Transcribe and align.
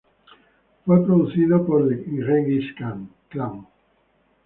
Fue 0.83 1.05
producido 1.05 1.63
por 1.63 1.87
"The 1.87 1.95
Genghis 2.25 2.73
Klan". 3.29 3.67